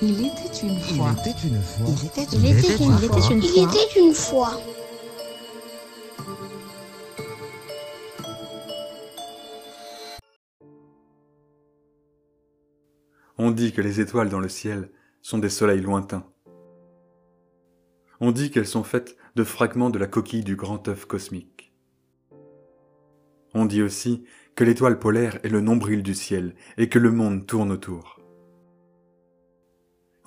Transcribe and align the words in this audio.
Il 0.00 0.26
était 0.26 0.64
une 0.64 0.78
fois. 0.78 1.12
Il 1.12 1.28
était 1.28 1.48
une 1.48 1.60
fois. 1.60 1.86
Il 1.88 2.46
était 2.46 2.68
fois. 2.76 2.98
Il 3.96 4.06
une 4.06 4.14
fois. 4.14 4.50
On 13.38 13.50
dit 13.50 13.72
que 13.72 13.80
les 13.80 14.00
étoiles 14.00 14.28
dans 14.28 14.38
le 14.38 14.48
ciel 14.48 14.92
sont 15.20 15.38
des 15.38 15.48
soleils 15.48 15.80
lointains. 15.80 16.24
On 18.20 18.30
dit 18.30 18.52
qu'elles 18.52 18.66
sont 18.66 18.84
faites 18.84 19.16
de 19.34 19.42
fragments 19.42 19.90
de 19.90 19.98
la 19.98 20.06
coquille 20.06 20.44
du 20.44 20.54
grand 20.54 20.86
œuf 20.86 21.06
cosmique. 21.06 21.72
On 23.52 23.64
dit 23.64 23.82
aussi 23.82 24.22
que 24.54 24.62
l'étoile 24.62 25.00
polaire 25.00 25.40
est 25.42 25.48
le 25.48 25.60
nombril 25.60 26.04
du 26.04 26.14
ciel 26.14 26.54
et 26.76 26.88
que 26.88 27.00
le 27.00 27.10
monde 27.10 27.46
tourne 27.46 27.72
autour. 27.72 28.17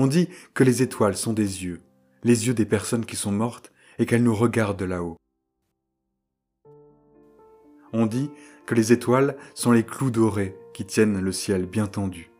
On 0.00 0.06
dit 0.06 0.28
que 0.54 0.62
les 0.62 0.80
étoiles 0.80 1.16
sont 1.16 1.32
des 1.32 1.64
yeux, 1.64 1.80
les 2.22 2.46
yeux 2.46 2.54
des 2.54 2.66
personnes 2.66 3.04
qui 3.04 3.16
sont 3.16 3.32
mortes 3.32 3.72
et 3.98 4.06
qu'elles 4.06 4.22
nous 4.22 4.32
regardent 4.32 4.78
de 4.78 4.84
là-haut. 4.84 5.16
On 7.92 8.06
dit 8.06 8.30
que 8.64 8.76
les 8.76 8.92
étoiles 8.92 9.36
sont 9.56 9.72
les 9.72 9.82
clous 9.82 10.12
dorés 10.12 10.56
qui 10.72 10.86
tiennent 10.86 11.20
le 11.20 11.32
ciel 11.32 11.66
bien 11.66 11.88
tendu. 11.88 12.30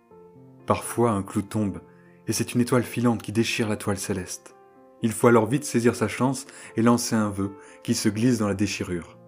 Parfois 0.66 1.10
un 1.10 1.24
clou 1.24 1.42
tombe, 1.42 1.80
et 2.28 2.32
c'est 2.32 2.54
une 2.54 2.60
étoile 2.60 2.84
filante 2.84 3.22
qui 3.22 3.32
déchire 3.32 3.68
la 3.68 3.76
toile 3.76 3.98
céleste. 3.98 4.54
Il 5.02 5.10
faut 5.10 5.26
alors 5.26 5.46
vite 5.46 5.64
saisir 5.64 5.96
sa 5.96 6.06
chance 6.06 6.46
et 6.76 6.82
lancer 6.82 7.16
un 7.16 7.30
vœu 7.30 7.56
qui 7.82 7.94
se 7.94 8.08
glisse 8.08 8.38
dans 8.38 8.46
la 8.46 8.54
déchirure. 8.54 9.18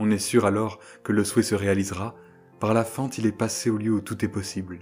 On 0.00 0.10
est 0.10 0.18
sûr 0.18 0.44
alors 0.44 0.80
que 1.02 1.12
le 1.12 1.24
souhait 1.24 1.42
se 1.42 1.54
réalisera, 1.54 2.14
par 2.58 2.74
la 2.74 2.84
fente 2.84 3.16
il 3.16 3.24
est 3.24 3.32
passé 3.32 3.70
au 3.70 3.78
lieu 3.78 3.92
où 3.92 4.02
tout 4.02 4.22
est 4.22 4.28
possible. 4.28 4.80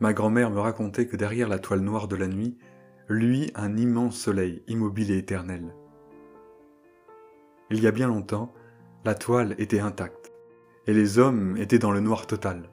Ma 0.00 0.14
grand-mère 0.14 0.50
me 0.50 0.60
racontait 0.60 1.06
que 1.06 1.16
derrière 1.16 1.48
la 1.48 1.58
toile 1.58 1.80
noire 1.80 2.08
de 2.08 2.16
la 2.16 2.26
nuit, 2.26 2.56
luit 3.08 3.52
un 3.54 3.76
immense 3.76 4.16
soleil 4.16 4.62
immobile 4.66 5.10
et 5.10 5.18
éternel. 5.18 5.74
Il 7.70 7.82
y 7.82 7.86
a 7.86 7.90
bien 7.90 8.08
longtemps, 8.08 8.54
la 9.04 9.14
toile 9.14 9.54
était 9.58 9.80
intacte, 9.80 10.32
et 10.86 10.94
les 10.94 11.18
hommes 11.18 11.56
étaient 11.58 11.78
dans 11.78 11.92
le 11.92 12.00
noir 12.00 12.26
total. 12.26 12.70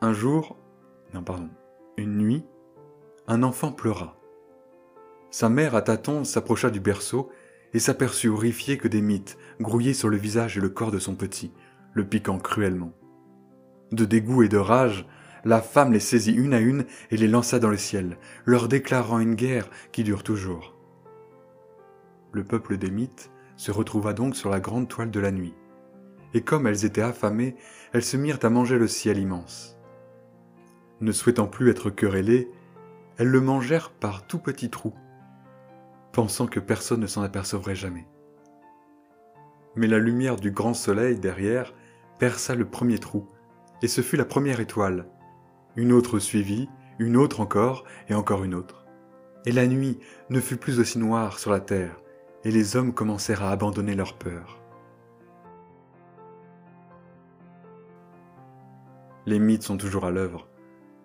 Un 0.00 0.14
jour, 0.14 0.56
non 1.12 1.22
pardon, 1.22 1.50
une 1.98 2.16
nuit, 2.16 2.44
un 3.26 3.42
enfant 3.42 3.70
pleura. 3.70 4.16
Sa 5.30 5.50
mère 5.50 5.74
à 5.74 5.82
tâtons 5.82 6.24
s'approcha 6.24 6.70
du 6.70 6.80
berceau 6.80 7.30
et 7.74 7.78
s'aperçut 7.78 8.28
horrifiée 8.28 8.78
que 8.78 8.88
des 8.88 9.02
mythes 9.02 9.36
grouillaient 9.60 9.92
sur 9.92 10.08
le 10.08 10.16
visage 10.16 10.56
et 10.56 10.60
le 10.60 10.68
corps 10.70 10.90
de 10.90 10.98
son 10.98 11.16
petit, 11.16 11.52
le 11.92 12.06
piquant 12.06 12.38
cruellement. 12.38 12.92
De 13.92 14.04
dégoût 14.04 14.42
et 14.42 14.48
de 14.48 14.56
rage, 14.56 15.06
la 15.44 15.60
femme 15.60 15.92
les 15.92 16.00
saisit 16.00 16.32
une 16.32 16.54
à 16.54 16.60
une 16.60 16.86
et 17.10 17.16
les 17.16 17.28
lança 17.28 17.58
dans 17.58 17.68
le 17.68 17.76
ciel, 17.76 18.18
leur 18.44 18.68
déclarant 18.68 19.18
une 19.18 19.34
guerre 19.34 19.68
qui 19.92 20.04
dure 20.04 20.22
toujours. 20.22 20.74
Le 22.32 22.44
peuple 22.44 22.76
des 22.76 22.90
mythes 22.90 23.30
se 23.56 23.70
retrouva 23.70 24.12
donc 24.12 24.36
sur 24.36 24.50
la 24.50 24.60
grande 24.60 24.88
toile 24.88 25.10
de 25.10 25.20
la 25.20 25.30
nuit, 25.30 25.54
et 26.32 26.42
comme 26.42 26.66
elles 26.66 26.84
étaient 26.84 27.02
affamées, 27.02 27.56
elles 27.92 28.04
se 28.04 28.16
mirent 28.16 28.40
à 28.42 28.50
manger 28.50 28.78
le 28.78 28.88
ciel 28.88 29.18
immense. 29.18 29.78
Ne 31.00 31.12
souhaitant 31.12 31.46
plus 31.46 31.70
être 31.70 31.90
querellées, 31.90 32.50
elles 33.18 33.28
le 33.28 33.40
mangèrent 33.40 33.90
par 33.90 34.26
tout 34.26 34.38
petits 34.38 34.70
trous, 34.70 34.94
pensant 36.12 36.46
que 36.46 36.60
personne 36.60 37.00
ne 37.00 37.06
s'en 37.06 37.22
apercevrait 37.22 37.74
jamais. 37.74 38.06
Mais 39.76 39.86
la 39.86 39.98
lumière 39.98 40.36
du 40.36 40.50
grand 40.50 40.74
soleil 40.74 41.18
derrière 41.18 41.74
perça 42.18 42.54
le 42.54 42.64
premier 42.64 42.98
trou, 42.98 43.28
et 43.82 43.88
ce 43.88 44.00
fut 44.00 44.16
la 44.16 44.24
première 44.24 44.60
étoile. 44.60 45.06
Une 45.76 45.92
autre 45.92 46.18
suivit, 46.18 46.68
une 46.98 47.16
autre 47.16 47.40
encore, 47.40 47.84
et 48.08 48.14
encore 48.14 48.44
une 48.44 48.54
autre. 48.54 48.86
Et 49.46 49.52
la 49.52 49.66
nuit 49.66 49.98
ne 50.30 50.40
fut 50.40 50.56
plus 50.56 50.78
aussi 50.78 50.98
noire 50.98 51.38
sur 51.38 51.50
la 51.50 51.60
terre, 51.60 52.00
et 52.44 52.50
les 52.50 52.76
hommes 52.76 52.94
commencèrent 52.94 53.42
à 53.42 53.50
abandonner 53.50 53.94
leur 53.94 54.16
peur. 54.16 54.60
Les 59.26 59.38
mythes 59.38 59.62
sont 59.62 59.76
toujours 59.76 60.04
à 60.04 60.10
l'œuvre, 60.10 60.48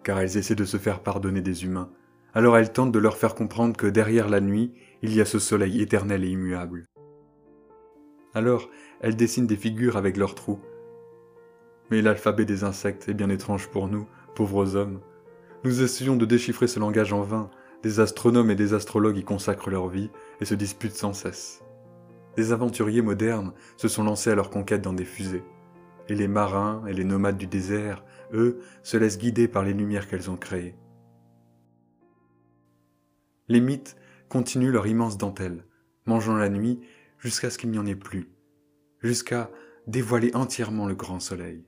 car 0.03 0.19
elles 0.19 0.37
essaient 0.37 0.55
de 0.55 0.65
se 0.65 0.77
faire 0.77 1.01
pardonner 1.01 1.41
des 1.41 1.63
humains, 1.63 1.89
alors 2.33 2.57
elles 2.57 2.71
tentent 2.71 2.91
de 2.91 2.99
leur 2.99 3.17
faire 3.17 3.33
comprendre 3.33 3.75
que 3.75 3.87
derrière 3.87 4.29
la 4.29 4.41
nuit, 4.41 4.73
il 5.01 5.15
y 5.15 5.21
a 5.21 5.25
ce 5.25 5.39
soleil 5.39 5.81
éternel 5.81 6.23
et 6.23 6.29
immuable. 6.29 6.85
Alors, 8.35 8.69
elles 9.01 9.15
dessinent 9.15 9.47
des 9.47 9.55
figures 9.55 9.97
avec 9.97 10.15
leurs 10.15 10.35
trous. 10.35 10.59
Mais 11.89 12.03
l'alphabet 12.03 12.45
des 12.45 12.63
insectes 12.63 13.09
est 13.09 13.15
bien 13.15 13.29
étrange 13.29 13.69
pour 13.69 13.87
nous, 13.87 14.07
pauvres 14.39 14.77
hommes. 14.77 15.01
Nous 15.65 15.83
essayons 15.83 16.15
de 16.15 16.25
déchiffrer 16.25 16.67
ce 16.67 16.79
langage 16.79 17.11
en 17.11 17.23
vain, 17.23 17.51
des 17.83 17.99
astronomes 17.99 18.49
et 18.49 18.55
des 18.55 18.73
astrologues 18.73 19.17
y 19.17 19.25
consacrent 19.25 19.69
leur 19.69 19.89
vie 19.89 20.09
et 20.39 20.45
se 20.45 20.55
disputent 20.55 20.95
sans 20.95 21.11
cesse. 21.11 21.61
Des 22.37 22.53
aventuriers 22.53 23.01
modernes 23.01 23.51
se 23.75 23.89
sont 23.89 24.05
lancés 24.05 24.29
à 24.29 24.35
leur 24.35 24.49
conquête 24.49 24.81
dans 24.81 24.93
des 24.93 25.03
fusées, 25.03 25.43
et 26.07 26.15
les 26.15 26.29
marins 26.29 26.85
et 26.87 26.93
les 26.93 27.03
nomades 27.03 27.37
du 27.37 27.47
désert, 27.47 28.05
eux, 28.31 28.61
se 28.81 28.95
laissent 28.95 29.17
guider 29.17 29.49
par 29.49 29.63
les 29.63 29.73
lumières 29.73 30.07
qu'elles 30.07 30.31
ont 30.31 30.37
créées. 30.37 30.77
Les 33.49 33.59
mythes 33.59 33.97
continuent 34.29 34.71
leur 34.71 34.87
immense 34.87 35.17
dentelle, 35.17 35.65
mangeant 36.05 36.37
la 36.37 36.47
nuit 36.47 36.79
jusqu'à 37.17 37.49
ce 37.49 37.57
qu'il 37.57 37.71
n'y 37.71 37.79
en 37.79 37.85
ait 37.85 37.93
plus, 37.93 38.29
jusqu'à 39.01 39.51
dévoiler 39.85 40.31
entièrement 40.33 40.87
le 40.87 40.95
grand 40.95 41.19
soleil. 41.19 41.65